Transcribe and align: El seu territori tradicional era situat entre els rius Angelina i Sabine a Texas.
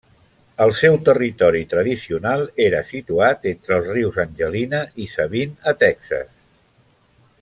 El 0.63 0.71
seu 0.77 0.95
territori 1.09 1.61
tradicional 1.73 2.45
era 2.67 2.81
situat 2.93 3.45
entre 3.51 3.77
els 3.77 3.91
rius 3.93 4.17
Angelina 4.25 4.81
i 5.05 5.07
Sabine 5.13 5.59
a 5.73 5.77
Texas. 5.85 6.33